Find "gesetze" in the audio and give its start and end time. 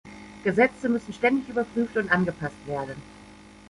0.43-0.89